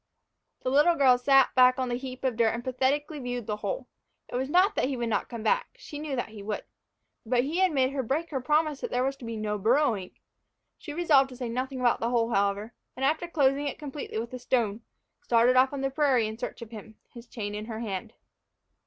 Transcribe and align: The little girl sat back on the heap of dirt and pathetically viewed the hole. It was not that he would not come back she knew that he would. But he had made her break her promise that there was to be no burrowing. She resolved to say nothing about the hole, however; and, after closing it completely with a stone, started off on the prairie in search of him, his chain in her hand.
The 0.63 0.71
little 0.71 0.95
girl 0.95 1.19
sat 1.19 1.53
back 1.53 1.77
on 1.77 1.87
the 1.89 1.93
heap 1.95 2.23
of 2.23 2.35
dirt 2.35 2.55
and 2.55 2.63
pathetically 2.63 3.19
viewed 3.19 3.45
the 3.45 3.57
hole. 3.57 3.87
It 4.29 4.35
was 4.35 4.49
not 4.49 4.73
that 4.73 4.85
he 4.85 4.97
would 4.97 5.09
not 5.09 5.29
come 5.29 5.43
back 5.43 5.75
she 5.77 5.99
knew 5.99 6.15
that 6.15 6.29
he 6.29 6.41
would. 6.41 6.63
But 7.23 7.43
he 7.43 7.59
had 7.59 7.71
made 7.71 7.91
her 7.91 8.01
break 8.01 8.31
her 8.31 8.41
promise 8.41 8.81
that 8.81 8.89
there 8.89 9.03
was 9.03 9.15
to 9.17 9.25
be 9.25 9.37
no 9.37 9.59
burrowing. 9.59 10.09
She 10.79 10.91
resolved 10.91 11.29
to 11.29 11.37
say 11.37 11.49
nothing 11.49 11.79
about 11.79 11.99
the 11.99 12.09
hole, 12.09 12.31
however; 12.33 12.73
and, 12.95 13.05
after 13.05 13.27
closing 13.27 13.67
it 13.67 13.77
completely 13.77 14.17
with 14.17 14.33
a 14.33 14.39
stone, 14.39 14.81
started 15.21 15.55
off 15.55 15.71
on 15.71 15.81
the 15.81 15.91
prairie 15.91 16.25
in 16.25 16.39
search 16.39 16.63
of 16.63 16.71
him, 16.71 16.95
his 17.13 17.27
chain 17.27 17.53
in 17.53 17.65
her 17.65 17.81
hand. 17.81 18.13